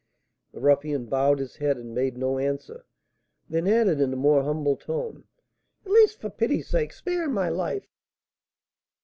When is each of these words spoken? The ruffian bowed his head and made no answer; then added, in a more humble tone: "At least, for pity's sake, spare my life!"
The 0.51 0.59
ruffian 0.59 1.05
bowed 1.05 1.37
his 1.37 1.57
head 1.57 1.77
and 1.77 1.93
made 1.93 2.17
no 2.17 2.39
answer; 2.39 2.87
then 3.47 3.67
added, 3.67 4.01
in 4.01 4.11
a 4.11 4.15
more 4.15 4.41
humble 4.41 4.75
tone: 4.75 5.25
"At 5.85 5.91
least, 5.91 6.19
for 6.19 6.31
pity's 6.31 6.67
sake, 6.69 6.91
spare 6.91 7.29
my 7.29 7.49
life!" 7.49 7.85